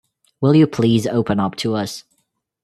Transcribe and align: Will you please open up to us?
Will 0.41 0.55
you 0.55 0.65
please 0.65 1.05
open 1.05 1.39
up 1.39 1.55
to 1.57 1.75
us? 1.75 2.05